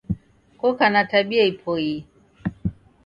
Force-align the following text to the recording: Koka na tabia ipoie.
Koka 0.59 0.85
na 0.93 1.01
tabia 1.11 1.43
ipoie. 1.51 1.95